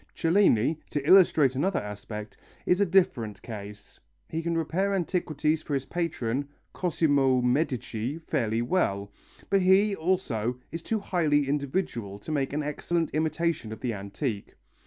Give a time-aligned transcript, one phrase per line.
[0.15, 3.99] Cellini, to illustrate another aspect, is a different case.
[4.29, 9.11] He can repair antiquities for his patron, Cosimo Medici, fairly well,
[9.51, 14.55] but he, also, is too highly individual to make an excellent imitation of the antique.